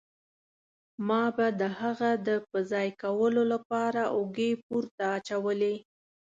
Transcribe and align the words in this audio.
ما 1.07 1.23
به 1.35 1.47
د 1.61 1.61
هغه 1.79 2.11
د 2.27 2.29
په 2.49 2.57
ځای 2.71 2.87
کولو 3.01 3.41
له 3.51 3.57
پاره 3.69 4.03
اوږې 4.15 4.51
پورته 4.65 5.03
اچولې. 5.17 5.75